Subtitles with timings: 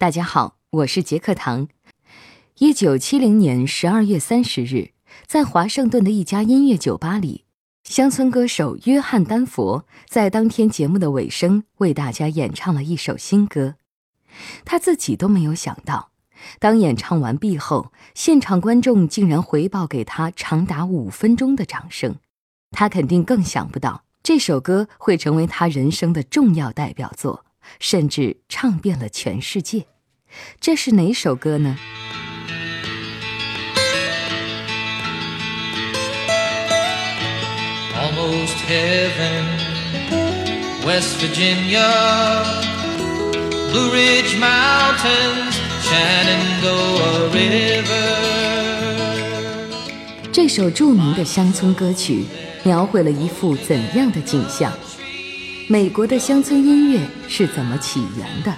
[0.00, 1.68] 大家好，我是杰克唐。
[2.56, 4.92] 一九七零年十二月三十日，
[5.26, 7.44] 在华盛顿的一家音乐酒吧里，
[7.84, 13.74] 乡村歌手约翰·丹佛在当天节目的尾声为大家演唱了一首新歌。
[14.64, 16.12] 他自己都没有想到，
[16.58, 22.16] 当演唱完毕后，现场观众竟然回报给他长达五分钟的掌声。
[22.70, 27.44] 他肯定更想不到，这首歌会成为他人生的重要代表作。
[27.78, 29.86] 甚至唱遍了全世界，
[30.60, 31.76] 这是哪首歌呢
[37.94, 39.44] ？Almost heaven,
[40.86, 41.88] West Virginia,
[43.70, 48.16] Blue Ridge Mountains, Shenandoah River。
[50.32, 52.24] 这首著名的乡村歌曲，
[52.62, 54.72] 描绘了一幅怎样的景象？
[55.68, 58.52] 美国的乡村音乐是怎么起源的？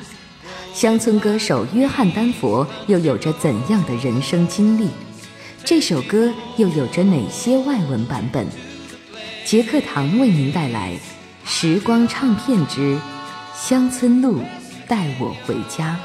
[0.74, 4.88] 乡村歌手约翰·丹佛又有着怎样的人生经历？
[5.64, 8.46] 这首歌又有着哪些外文版本？
[9.44, 10.92] 杰克唐为您带来
[11.44, 12.98] 《时光唱片之
[13.54, 14.40] 乡村路，
[14.88, 15.96] 带我回家》。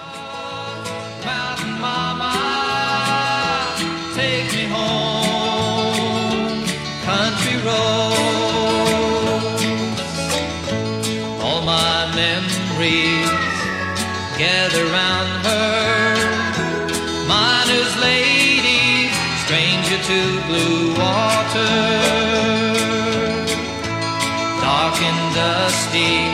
[7.67, 8.16] gather
[20.47, 21.99] blue water.
[24.61, 26.31] Dark and dusty,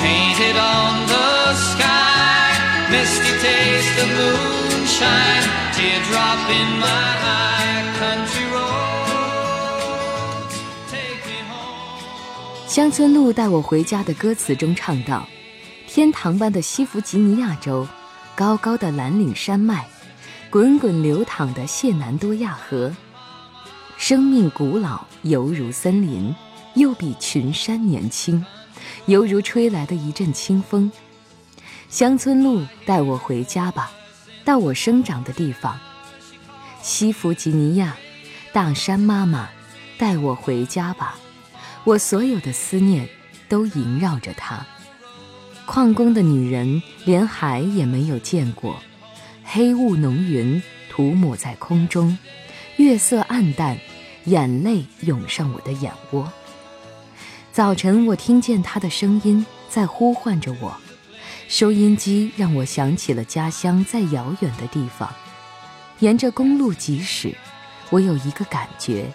[0.00, 2.52] painted on the sky.
[2.90, 5.44] Misty taste of moonshine,
[5.74, 7.82] teardrop in my eye.
[7.98, 10.54] Country roads,
[10.90, 11.98] take me home.
[12.68, 15.26] 乡村路带我回家的歌词中唱道。
[15.88, 17.86] 天堂般的西弗吉尼亚州，
[18.34, 19.86] 高高的蓝岭山脉，
[20.50, 22.92] 滚滚流淌的谢南多亚河，
[23.98, 26.34] 生命古老犹如森林，
[26.74, 28.44] 又比群山年轻，
[29.06, 30.92] 犹如吹来的一阵清风。
[31.88, 33.90] 乡村路带我回家吧，
[34.44, 35.78] 到我生长的地方。
[36.82, 37.96] 西弗吉尼亚，
[38.52, 39.48] 大山妈妈，
[39.96, 41.18] 带我回家吧，
[41.84, 43.08] 我所有的思念
[43.48, 44.66] 都萦绕着它。
[45.64, 48.76] 矿工的女人连海也没有见过，
[49.42, 52.16] 黑雾浓云涂抹在空中，
[52.76, 53.78] 月色暗淡，
[54.26, 56.30] 眼泪涌上我的眼窝。
[57.50, 60.76] 早晨，我听见他的声音在呼唤着我，
[61.48, 65.10] 收音机让我想起了家乡在遥远的地方。
[66.00, 67.34] 沿着公路疾驶，
[67.88, 69.10] 我有一个感觉，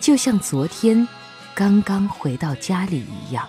[0.00, 1.06] 就像昨天
[1.54, 3.48] 刚刚回到家里一样。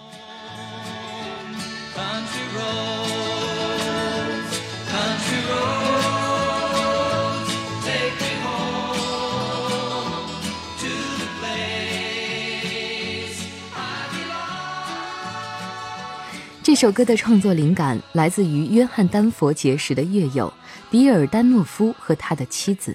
[16.68, 20.54] 这首歌的创作灵感来自于约翰·丹佛结识的乐友
[20.92, 22.94] 比尔·丹诺夫和他的妻子。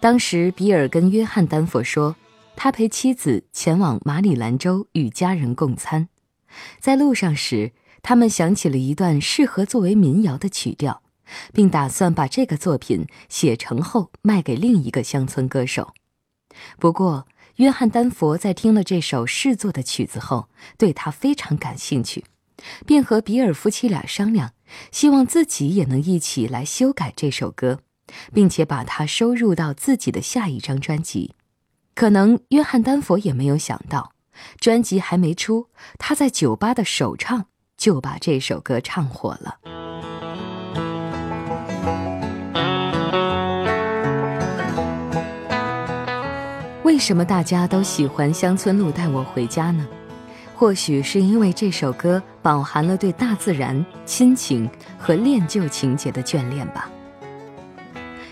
[0.00, 2.16] 当时，比尔跟约翰·丹佛说，
[2.56, 6.08] 他陪妻子前往马里兰州与家人共餐，
[6.78, 11.02] 在路上时，他们想起了一段适合作为民谣的曲调，
[11.52, 15.92] 并打算把这个作品写成后卖给另一个乡村歌手。
[16.78, 17.26] 不过，
[17.56, 20.48] 约翰·丹佛在听了这首试作的曲子后，
[20.78, 22.24] 对他非常感兴趣。
[22.86, 24.52] 便和比尔夫妻俩商量，
[24.90, 27.80] 希望自己也能一起来修改这首歌，
[28.32, 31.34] 并且把它收入到自己的下一张专辑。
[31.94, 34.12] 可能约翰·丹佛也没有想到，
[34.58, 35.68] 专辑还没出，
[35.98, 39.58] 他在酒吧的首唱就把这首歌唱火了。
[46.84, 49.86] 为什么大家都喜欢《乡村路带我回家》呢？
[50.60, 56.90] 或许是因为这首歌饱含了对大自然、亲情和恋旧情节的眷恋吧。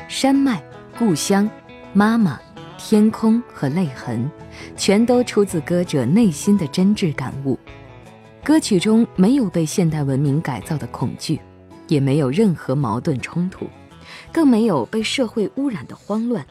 [0.08, 0.62] 山脉、
[0.99, 1.49] 故乡、
[1.94, 2.38] 妈妈、
[2.76, 4.31] 天空和泪痕，
[4.76, 7.58] 全都出自歌者内心的真挚感悟。
[8.44, 11.41] 歌曲中没有被现代文明改造的恐惧，
[11.87, 13.67] 也没有任何矛盾冲突，
[14.31, 16.44] 更没有被社会污染的慌乱，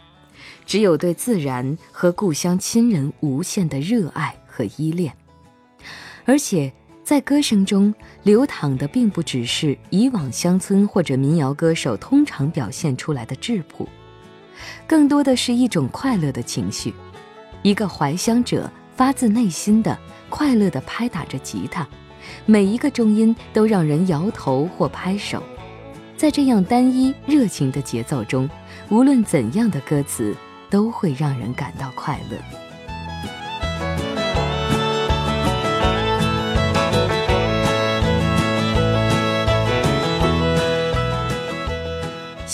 [0.66, 5.14] 只有对自然和故乡亲人无限的热爱和依恋。
[6.28, 6.72] 而且，
[7.06, 13.88] 在歌声中流淌的并不只是以往乡村或者民谣歌手通常表现出来的质朴，
[14.86, 16.94] 更多的是一种快乐的情绪。
[17.62, 19.98] 一个怀乡者发自内心的
[20.30, 21.88] 快乐地拍打着吉他，
[22.46, 25.42] 每一个中音都让人摇头或拍手。
[26.18, 28.50] 在这样单一热情的节奏中，
[28.90, 30.36] 无论怎样的歌词，
[30.70, 32.36] 都会让人感到快乐。《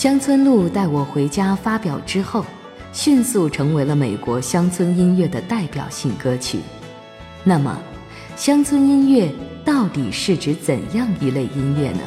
[0.04, 2.44] 乡村路带我回家》发表之后，
[2.92, 6.58] 迅速成为了美国乡村音乐的代表性歌曲。
[7.42, 7.74] 那么，
[8.36, 9.32] 乡村音乐
[9.64, 12.00] 到底是指怎样一类音乐呢？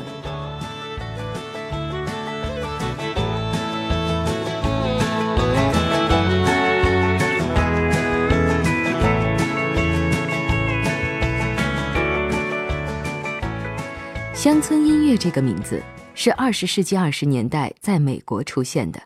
[14.48, 15.84] 乡村音乐这个名字。
[16.16, 19.04] 是二十世纪二十年代在美国出现的，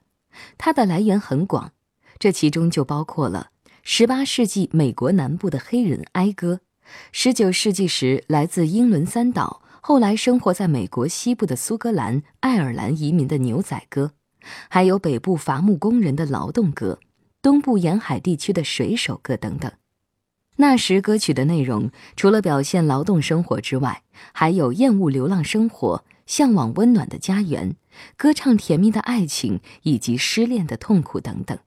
[0.55, 1.71] 它的来源很广，
[2.19, 3.49] 这其中就包括了
[3.81, 6.59] 十八世纪美国南部的黑人哀歌，
[7.11, 14.11] 十九世纪时来自英伦三岛，后来生活在美国西部的苏格兰、爱尔兰移民的牛仔歌，
[14.69, 16.99] 还有北部伐木工人的劳动歌，
[17.41, 19.71] 东部沿海地区的水手歌等等。
[20.62, 26.06] 那时歌曲的内容除了表现劳动生活之外，还有厌恶流浪生活。
[26.28, 27.75] 向往温暖的家园，
[28.16, 31.58] 歌唱甜蜜的爱情以及失恋的痛苦等等。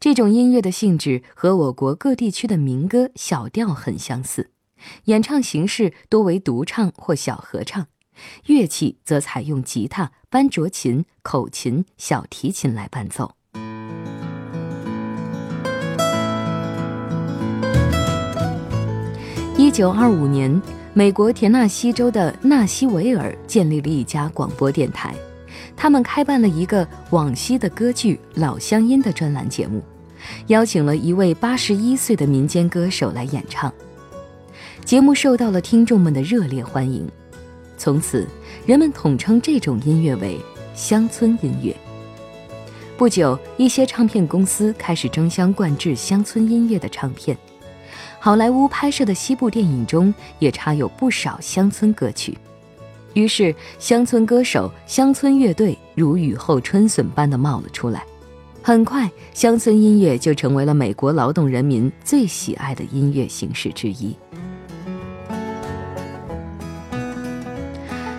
[0.00, 4.50] 这种音乐的性质和我国各地区的民歌小调很相似，
[5.04, 7.86] 演唱形式多为独唱或小合唱，
[8.46, 13.36] 乐器则采用吉他、班卓琴、口琴、小提琴来伴奏。
[19.76, 20.62] 一九二五年。
[20.94, 25.14] 美国田纳西州的纳西维尔建立了一家广播电台，
[25.76, 29.82] 他们开办了一个往昔的歌剧《老乡音》的专栏节目，
[30.46, 33.70] 邀请了一位八十一岁的民间歌手来演唱。
[34.82, 37.06] 节目受到了听众们的热烈欢迎，
[37.76, 38.26] 从此
[38.64, 40.40] 人们统称这种音乐为
[40.74, 41.76] 乡村音乐。
[42.96, 47.36] 不久，一些唱片公司开始争相灌制乡村音乐的唱片。
[48.18, 52.36] 好莱坞拍摄的西部电影中也插有不少乡村歌曲，
[53.14, 58.02] 于是乡村歌手、乡村乐队如雨后春笋般的冒了出来。
[58.62, 64.16] 很快，乡村音乐就成为了美国劳动人民最喜爱的音乐形式之一。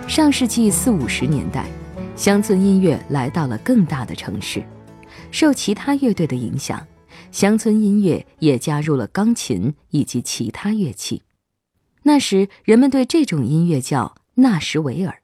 [0.06, 1.66] 上世纪四五十年代，
[2.16, 4.62] 乡村音乐来到了更大的城市，
[5.30, 6.80] 受其他乐队的影响。
[7.30, 11.22] 乡村音乐也加入了钢琴以及其他乐器。
[12.02, 15.20] 那时，人们对这种音乐叫纳什维尔。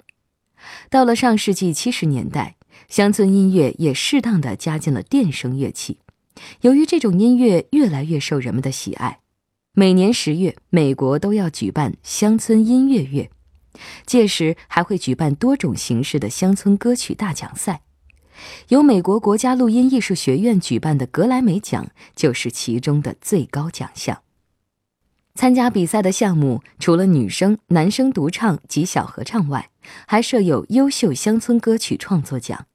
[0.91, 2.57] 到了上世纪七十年代，
[2.89, 5.99] 乡村音乐也适当的加进了电声乐器。
[6.63, 9.21] 由于这种音乐越来越受人们的喜爱，
[9.73, 13.31] 每年十月，美国都要举办乡村音乐月，
[14.05, 17.83] 届时还会举办多种形式的乡村歌曲大奖赛。
[18.69, 24.23] 由美国国家录音艺术学院举办的格莱美奖就是其中的最高奖项。
[25.35, 29.71] 参加比赛的项目除了女生、男生独唱及小合唱外，
[30.07, 32.67] 还设有优秀乡村歌曲创作奖。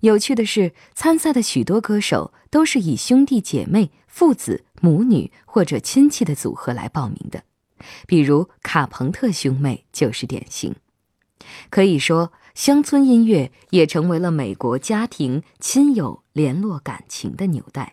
[0.00, 7.44] 有趣的是，参赛的许多歌手都是以兄弟姐妹、父子、母女或者亲戚的组合来报名的，
[8.06, 10.74] 比如卡朋特兄妹就是典型。
[11.70, 12.32] 可以说。
[12.60, 17.90] 乡村音乐也成为了美国家庭亲友联络感情的纽带。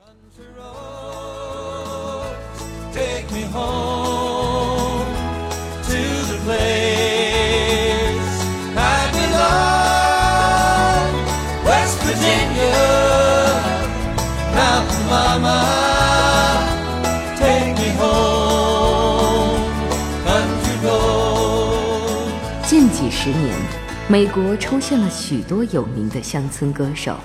[22.66, 23.67] 近几十年。
[24.10, 27.18] 美国出现了许多有名的乡村歌手，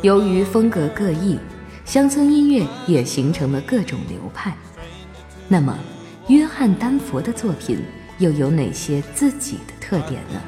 [0.00, 1.38] 由于风格各异，
[1.84, 4.56] 乡村音乐也形成了各种流派。
[5.46, 5.76] 那么，
[6.28, 7.84] 约翰·丹佛的作品
[8.16, 10.40] 又有哪些自己的特点呢？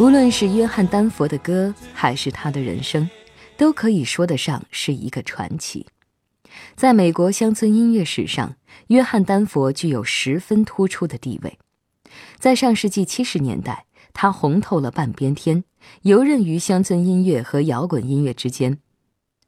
[0.00, 3.10] 无论是约翰·丹佛的歌，还是他的人生，
[3.56, 5.86] 都可以说得上是一个传奇。
[6.76, 8.54] 在美国乡村音乐史上，
[8.88, 11.58] 约翰·丹佛具有十分突出的地位。
[12.38, 15.64] 在上世纪七十年代，他红透了半边天，
[16.02, 18.78] 游刃于乡村音乐和摇滚音乐之间。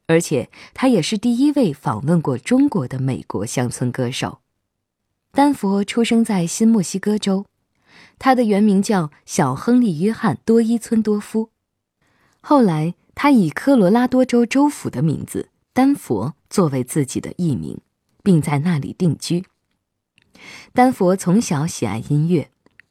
[0.08, 4.40] 而且，他也是第一位访问过中国的美国乡村歌手。
[5.30, 7.46] 丹佛出生在新墨西哥州。
[8.20, 11.48] 他的原名叫小亨利·约翰·多伊村多夫，
[12.42, 17.80] 后来他以科罗拉多州州府的名字丹佛作为自己的艺名，
[18.22, 19.46] 并在那里定居。
[20.74, 22.50] 丹佛从小喜爱音乐，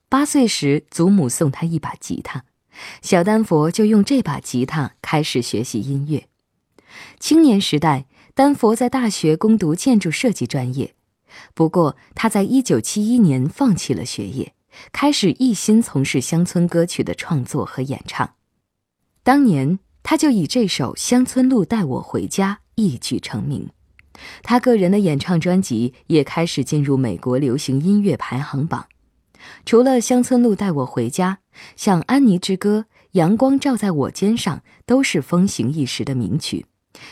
[0.09, 2.45] 八岁时祖母送他一把吉他，
[3.03, 6.27] 小丹佛就用这把吉他开始学习音乐。
[7.19, 10.95] 青年时代，丹佛在大学攻读建筑设计专业，
[11.53, 14.53] 不过他在1971年放弃了学业，
[14.91, 18.35] 开始一心从事乡村歌曲的创作和演唱。
[19.23, 23.69] 当年，他就以这首《乡村路带我回家》一举成名。
[24.43, 28.87] 他个人的演唱专辑也开始进入美国流行音乐排行榜。
[29.65, 31.39] 除了《乡村路带我回家》，
[31.75, 32.79] 像《安妮之歌》
[33.11, 36.65] 《阳光照在我肩上》都是风行一时的名曲，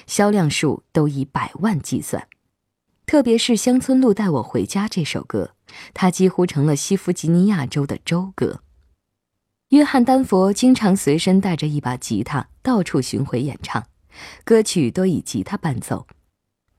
[0.06, 2.28] 销量数都以百万计算。
[3.06, 5.52] 特别是《乡村路带我回家》这首歌，
[5.94, 8.62] 他几乎成了西弗吉尼亚州的州歌。
[9.70, 13.86] 约翰·丹佛经常随身带着一把吉他到处巡回演唱，
[14.46, 16.08] 歌曲都以吉他伴奏。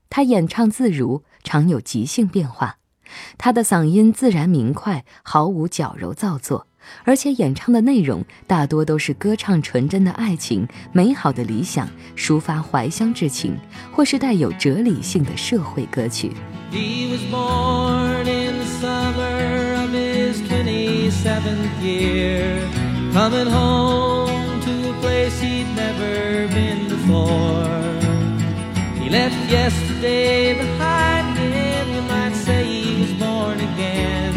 [0.09, 2.77] 他演唱自如，常有即兴变化。
[3.37, 6.67] 他的嗓音自然明快，毫无矫揉造作，
[7.03, 13.55] 而且演唱的内容大多都是歌唱纯真的爱情、美好的理想、抒发怀乡之情，
[13.91, 16.31] 或是带有哲理性的社会歌曲。
[21.11, 22.59] Seventh year,
[23.13, 27.67] coming home to a place he'd never been before.
[28.99, 31.95] He left yesterday behind him.
[31.95, 34.33] You might say he was born again.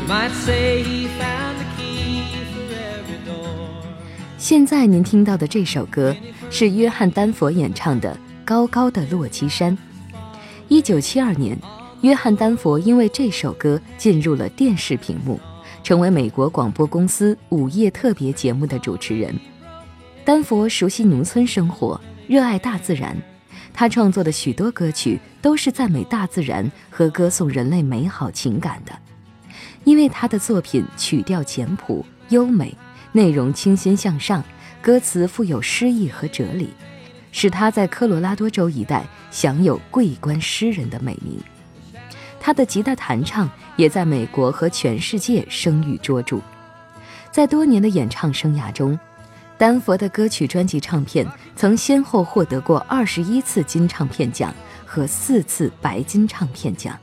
[0.00, 3.84] You might say he found the key for every door.
[4.38, 6.16] 现在您听到的这首歌
[6.50, 8.12] 是约翰·丹佛演唱的
[8.44, 9.76] 《高高的落基山》。
[10.68, 11.56] 一九七二年，
[12.00, 15.38] 约翰·丹佛因为这首歌进入了电视屏幕，
[15.82, 19.34] 成为美国广播公司午夜特别节目的主持人。
[20.24, 23.16] 丹佛熟悉农村生活，热爱大自然，
[23.72, 28.92] 他创作的许多歌曲都是赞美大自然和歌颂人类美好情感的。
[29.84, 32.76] 因为他的作品曲调简朴优美，
[33.12, 34.44] 内容清新向上，
[34.82, 36.68] 歌词富有诗意和哲理。
[37.32, 41.38] 使他在科罗拉多州一带享有“桂冠诗人”的美名。
[42.40, 46.40] 他的吉他弹唱也在美国和全世界声誉卓著。
[47.30, 48.98] 在多年的演唱生涯中，
[49.56, 54.52] 丹佛的歌曲专辑唱片曾先后获得过二十一次金唱片奖
[54.84, 56.98] 和四次白金唱片奖。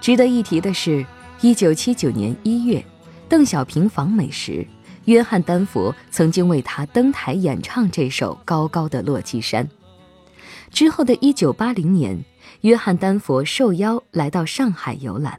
[0.00, 1.06] 值得一提的是，
[1.40, 2.84] 一九七九年一月，
[3.28, 4.66] 邓小平访美时。
[5.06, 9.62] 约翰·丹佛曾经为他登台演唱这首《高高的落基山》。
[10.70, 12.24] 之后的一九八零年，
[12.64, 15.38] 约翰·丹佛受邀来到上海游览，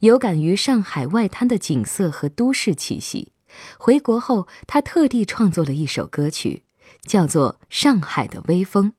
[0.00, 3.30] 有感于上海外滩的景色和都市气息。
[3.78, 6.64] 回国后，他特地创作了一首歌曲，
[7.06, 8.90] 叫做《上海的微风》，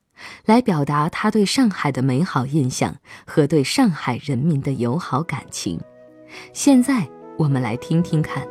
[0.46, 5.78] 来表达他对上海的美好印象和对上海人民的友好感情。
[6.54, 7.06] 现在。
[7.40, 8.46] 我们来听听看。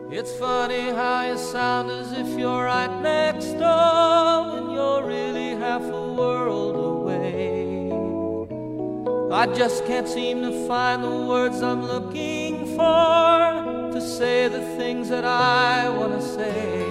[9.31, 15.09] I just can't seem to find the words I'm looking for to say the things
[15.09, 16.89] that I want to say.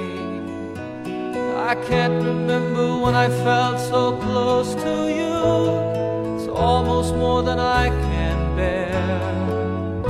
[1.57, 6.37] I can't remember when I felt so close to you.
[6.37, 10.05] It's almost more than I can bear.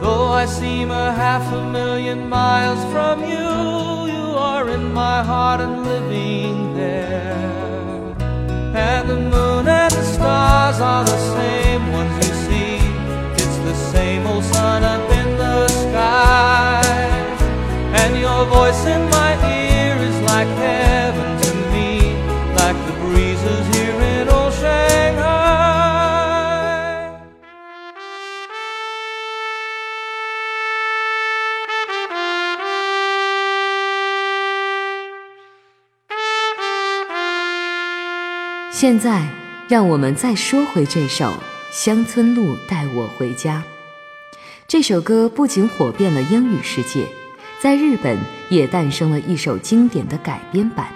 [0.00, 5.60] Though I seem a half a million miles from you, you are in my heart
[5.60, 8.12] and living there.
[8.74, 9.91] And the moon and
[10.22, 12.76] stars are the same ones you see.
[13.42, 16.82] It's the same old sun up in the sky.
[18.00, 21.90] And your voice in my ear is like heaven to me,
[22.60, 25.40] like the breezes here in old Shanghai.
[38.70, 39.41] 现在，
[39.72, 41.24] 让我们再说回这首
[41.70, 43.64] 《乡村路带我回家》。
[44.68, 47.06] 这首歌不仅火遍了英语世界，
[47.58, 48.18] 在日本
[48.50, 50.88] 也诞生了一首经典的改编版。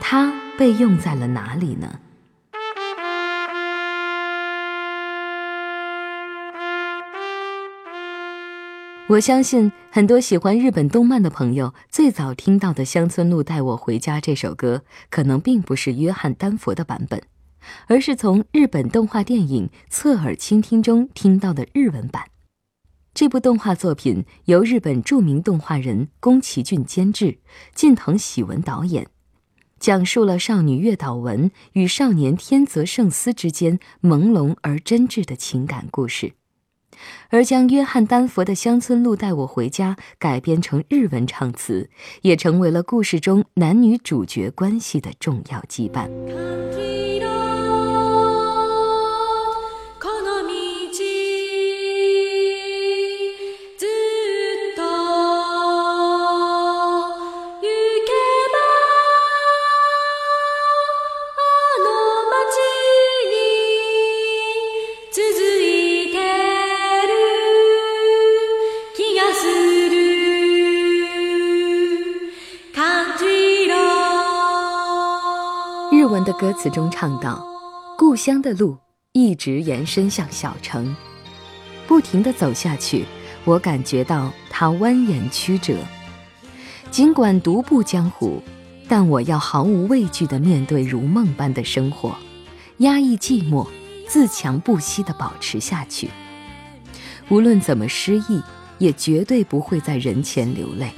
[0.00, 1.98] 它被用在了哪里呢？
[9.06, 17.22] 我相信很多喜欢日本动漫的朋友，最早听到的《乡村路带我回家》这首歌，可能并不是约翰·丹佛的版本，
[17.86, 22.24] 而是从日本动画电影《侧耳倾听》中听到的日文版。
[23.14, 27.38] 这部动画作品由日本著名动画人宫崎骏监制，
[27.74, 29.06] 近藤喜文导演，
[29.78, 36.32] 讲述了少女月岛文与少年天泽圣司之间朦胧而真挚的情感故事。
[37.28, 41.90] 而将约翰丹佛的《乡村路带我回家》改编成日文唱词，
[42.22, 46.08] 也成为了故事中男女主角关系的重要羁绊。
[76.44, 77.42] 歌词中唱道
[77.96, 78.76] ：“故乡的路
[79.12, 80.94] 一直延伸向小城，
[81.86, 83.06] 不停地走下去，
[83.46, 85.78] 我感觉到它蜿蜒曲折。
[86.90, 88.42] 尽管独步江湖，
[88.86, 92.14] 但我要毫无畏惧地面对如梦般的生活，
[92.76, 93.66] 压抑寂寞，
[94.06, 96.10] 自强不息地保持下去。
[97.30, 98.42] 无论怎么失意，
[98.76, 100.92] 也绝对不会在人前流泪。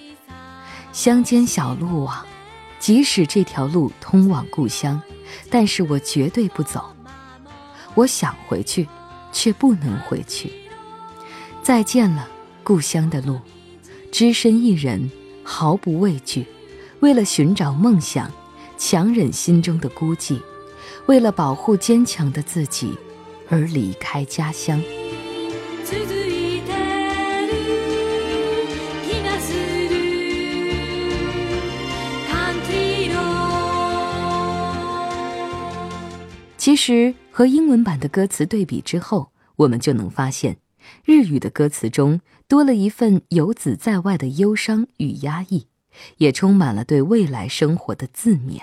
[0.92, 2.26] 乡间小路啊，
[2.78, 5.00] 即使这条路通往故乡。”
[5.50, 6.94] 但是我绝对不走。
[7.94, 8.86] 我想回去，
[9.32, 10.52] 却不能回去。
[11.62, 12.28] 再见了，
[12.62, 13.40] 故乡的路。
[14.12, 15.10] 只身一人，
[15.42, 16.46] 毫不畏惧，
[17.00, 18.30] 为了寻找梦想，
[18.78, 20.40] 强忍心中的孤寂，
[21.06, 22.96] 为了保护坚强的自己，
[23.50, 24.80] 而离开家乡。
[36.66, 40.56] 其实和英文版的歌词对比之后，我们就能发现，
[41.04, 45.68] 日语的歌词中多了一份游子在外的忧伤与压抑，
[46.16, 48.62] 也充满了对未来生活的自勉。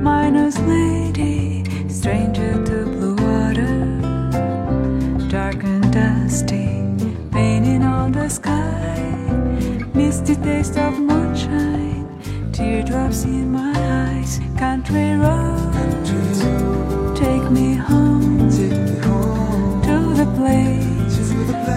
[0.00, 3.84] miner's lady, stranger to blue water,
[5.28, 6.82] dark and dusty,
[7.30, 8.98] painting on the sky,
[9.94, 12.08] misty taste of moonshine,
[12.52, 16.40] teardrops in my eyes, country roads,
[17.18, 21.32] take me home, to the place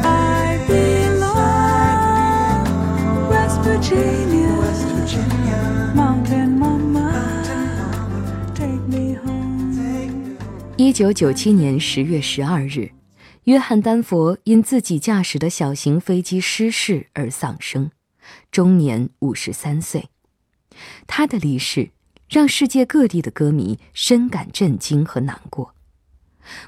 [0.05, 2.63] I belong,
[3.29, 4.32] West Virginia,
[10.75, 12.91] 一九九七年十月十二日，
[13.43, 17.91] 约翰·丹佛因自己驾驶的小型飞机失事而丧生，
[18.51, 20.09] 终年五十三岁。
[21.05, 21.91] 他的离世
[22.27, 25.75] 让世界各地的歌迷深感震惊和难过。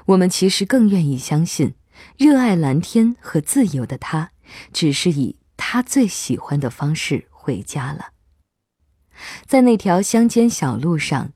[0.06, 1.74] 我们其实更愿意相信，
[2.16, 4.30] 热爱蓝天和自由的他，
[4.72, 8.12] 只是以他最喜欢的方式回家了。
[9.46, 11.32] 在那条乡间小路上，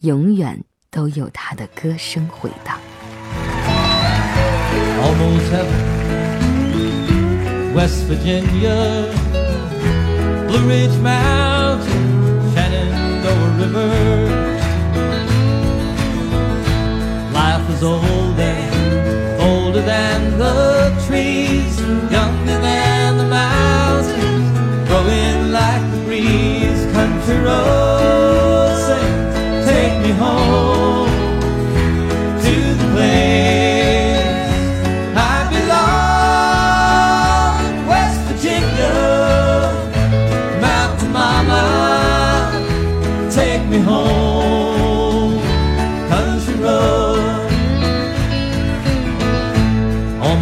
[0.00, 0.62] 永远。
[0.91, 2.79] 都有他的歌声回荡。
[5.01, 5.83] Almost heaven,
[7.73, 9.05] West Virginia,
[10.47, 13.91] Blue Ridge Mountain, Shenandoah River.
[17.31, 18.35] Life is old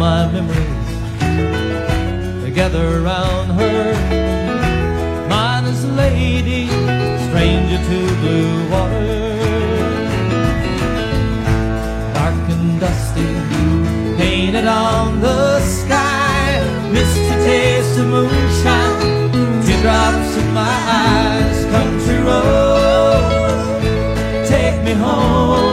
[0.01, 0.89] my memories.
[2.41, 3.93] They around her.
[5.29, 6.65] Mine is a lady,
[7.27, 9.09] stranger to blue water.
[12.15, 13.31] Dark and dusty,
[14.17, 16.47] painted on the sky.
[16.91, 18.99] Missed Misty taste of moonshine,
[19.63, 21.59] teardrops in my eyes.
[21.75, 23.29] Country roads,
[24.49, 25.70] take me home.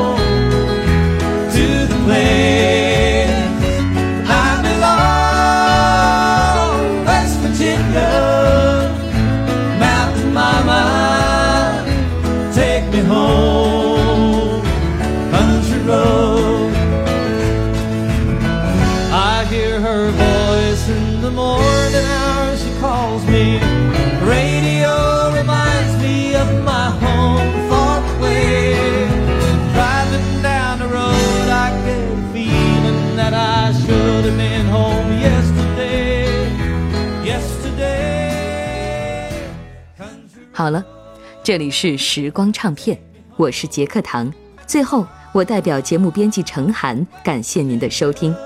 [41.49, 43.01] 这里是时光唱片，
[43.39, 44.31] 我是杰克唐。
[44.67, 48.37] 最后，我代表节目编辑程涵，感谢您的收听。